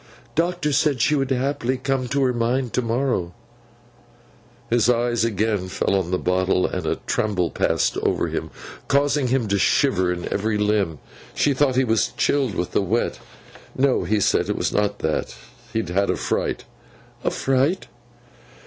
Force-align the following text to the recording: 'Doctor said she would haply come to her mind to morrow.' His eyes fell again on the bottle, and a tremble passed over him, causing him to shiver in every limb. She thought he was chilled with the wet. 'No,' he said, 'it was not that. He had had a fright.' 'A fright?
'Doctor 0.33 0.73
said 0.73 0.99
she 0.99 1.13
would 1.13 1.29
haply 1.29 1.77
come 1.77 2.07
to 2.07 2.23
her 2.23 2.33
mind 2.33 2.73
to 2.73 2.81
morrow.' 2.81 3.35
His 4.67 4.89
eyes 4.89 5.21
fell 5.21 5.27
again 5.31 5.69
on 5.85 6.09
the 6.09 6.17
bottle, 6.17 6.65
and 6.65 6.87
a 6.87 6.95
tremble 7.05 7.51
passed 7.51 7.97
over 7.97 8.27
him, 8.27 8.49
causing 8.87 9.27
him 9.27 9.47
to 9.47 9.59
shiver 9.59 10.11
in 10.11 10.27
every 10.33 10.57
limb. 10.57 10.97
She 11.35 11.53
thought 11.53 11.75
he 11.75 11.83
was 11.83 12.13
chilled 12.17 12.55
with 12.55 12.71
the 12.71 12.81
wet. 12.81 13.19
'No,' 13.77 14.03
he 14.03 14.19
said, 14.19 14.49
'it 14.49 14.55
was 14.55 14.71
not 14.73 14.97
that. 15.05 15.35
He 15.71 15.77
had 15.77 15.89
had 15.89 16.09
a 16.09 16.17
fright.' 16.17 16.63
'A 17.23 17.29
fright? 17.29 17.85